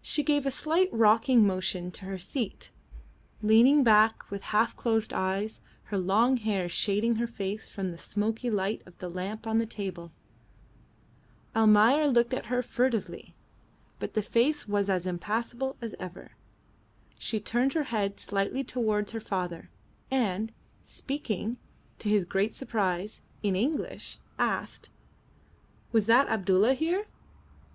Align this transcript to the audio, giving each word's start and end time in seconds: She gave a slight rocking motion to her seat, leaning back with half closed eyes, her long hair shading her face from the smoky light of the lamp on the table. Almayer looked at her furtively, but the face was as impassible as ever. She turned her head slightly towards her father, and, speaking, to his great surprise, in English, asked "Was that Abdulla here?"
She 0.00 0.22
gave 0.22 0.46
a 0.46 0.50
slight 0.50 0.88
rocking 0.90 1.46
motion 1.46 1.90
to 1.90 2.06
her 2.06 2.16
seat, 2.16 2.70
leaning 3.42 3.84
back 3.84 4.30
with 4.30 4.42
half 4.56 4.74
closed 4.74 5.12
eyes, 5.12 5.60
her 5.82 5.98
long 5.98 6.38
hair 6.38 6.66
shading 6.66 7.16
her 7.16 7.26
face 7.26 7.68
from 7.68 7.90
the 7.90 7.98
smoky 7.98 8.48
light 8.48 8.80
of 8.86 8.96
the 9.00 9.10
lamp 9.10 9.46
on 9.46 9.58
the 9.58 9.66
table. 9.66 10.12
Almayer 11.54 12.06
looked 12.08 12.32
at 12.32 12.46
her 12.46 12.62
furtively, 12.62 13.34
but 13.98 14.14
the 14.14 14.22
face 14.22 14.66
was 14.66 14.88
as 14.88 15.06
impassible 15.06 15.76
as 15.82 15.94
ever. 16.00 16.30
She 17.18 17.38
turned 17.38 17.74
her 17.74 17.82
head 17.92 18.18
slightly 18.18 18.64
towards 18.64 19.12
her 19.12 19.20
father, 19.20 19.68
and, 20.10 20.52
speaking, 20.82 21.58
to 21.98 22.08
his 22.08 22.24
great 22.24 22.54
surprise, 22.54 23.20
in 23.42 23.54
English, 23.54 24.18
asked 24.38 24.88
"Was 25.92 26.06
that 26.06 26.28
Abdulla 26.28 26.72
here?" 26.72 27.04